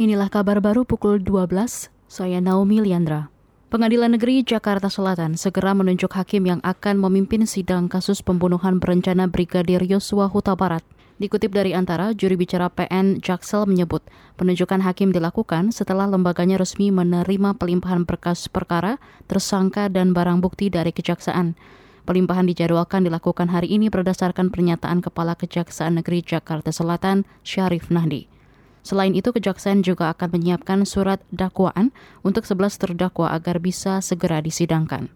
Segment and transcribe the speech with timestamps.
[0.00, 3.28] inilah kabar baru pukul 12, saya Naomi Liandra.
[3.68, 9.84] Pengadilan Negeri Jakarta Selatan segera menunjuk hakim yang akan memimpin sidang kasus pembunuhan berencana Brigadir
[9.84, 10.80] Yosua Huta Barat.
[11.20, 14.00] Dikutip dari Antara, juri bicara PN Jaksel menyebut
[14.40, 18.96] penunjukan hakim dilakukan setelah lembaganya resmi menerima pelimpahan berkas perkara,
[19.28, 21.60] tersangka, dan barang bukti dari kejaksaan.
[22.08, 28.29] Pelimpahan dijadwalkan dilakukan hari ini berdasarkan pernyataan Kepala Kejaksaan Negeri Jakarta Selatan, Syarif Nahdi.
[28.80, 31.92] Selain itu, Kejaksaan juga akan menyiapkan surat dakwaan
[32.24, 35.12] untuk 11 terdakwa agar bisa segera disidangkan.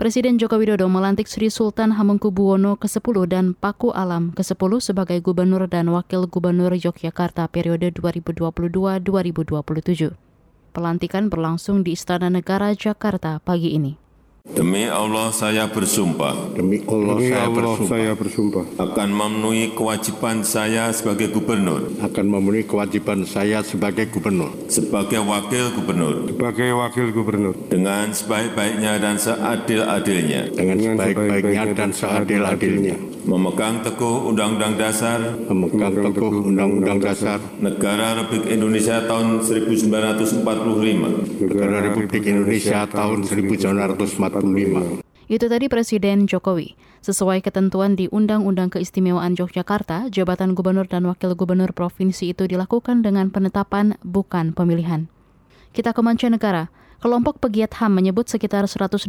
[0.00, 5.92] Presiden Joko Widodo melantik Sri Sultan Hamengkubuwono ke-10 dan Paku Alam ke-10 sebagai Gubernur dan
[5.92, 10.16] Wakil Gubernur Yogyakarta periode 2022-2027.
[10.72, 13.99] Pelantikan berlangsung di Istana Negara Jakarta pagi ini.
[14.48, 16.56] Demi Allah saya bersumpah.
[16.56, 17.92] Demi Allah, Demi saya, Allah bersumpah.
[17.92, 18.64] saya bersumpah.
[18.80, 24.48] Akan memenuhi kewajiban saya sebagai gubernur, akan memenuhi kewajiban saya sebagai gubernur.
[24.72, 26.32] Sebagai wakil gubernur.
[26.32, 27.52] Sebagai wakil gubernur.
[27.68, 32.96] Dengan sebaik-baiknya dan seadil-adilnya, dengan Dengan sebaik-baiknya sebaik-baiknya dan seadil-adilnya,
[33.28, 35.20] memegang teguh Undang-Undang Dasar.
[35.52, 37.44] Memegang teguh Undang-Undang Dasar.
[37.60, 44.29] Negara Republik Indonesia tahun 1945 Negara Republik Indonesia tahun 1945.
[45.30, 46.74] Itu tadi Presiden Jokowi.
[47.06, 53.30] Sesuai ketentuan di Undang-Undang Keistimewaan Yogyakarta, jabatan gubernur dan wakil gubernur provinsi itu dilakukan dengan
[53.30, 55.06] penetapan bukan pemilihan.
[55.70, 56.66] Kita ke mancanegara.
[57.00, 59.08] Kelompok pegiat HAM menyebut sekitar 185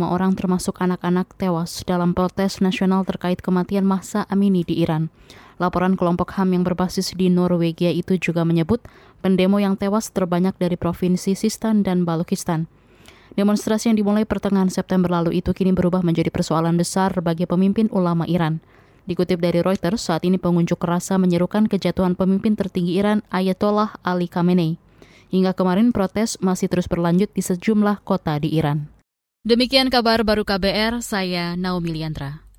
[0.00, 5.12] orang termasuk anak-anak tewas dalam protes nasional terkait kematian Mahsa Amini di Iran.
[5.60, 8.80] Laporan kelompok HAM yang berbasis di Norwegia itu juga menyebut
[9.20, 12.64] pendemo yang tewas terbanyak dari provinsi Sistan dan Balukistan.
[13.38, 18.26] Demonstrasi yang dimulai pertengahan September lalu itu kini berubah menjadi persoalan besar bagi pemimpin ulama
[18.26, 18.58] Iran.
[19.06, 24.78] Dikutip dari Reuters, saat ini pengunjuk rasa menyerukan kejatuhan pemimpin tertinggi Iran Ayatollah Ali Khamenei.
[25.30, 28.90] Hingga kemarin protes masih terus berlanjut di sejumlah kota di Iran.
[29.46, 32.49] Demikian kabar baru KBR, saya Naomi Liandra.